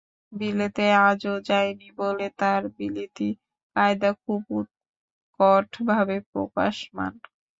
[0.33, 3.29] বিলেতে আজও যায় নি বলে তার বিলিতি
[3.75, 4.41] কায়দা খুব
[4.59, 7.13] উৎকটভাবে প্রকাশমান।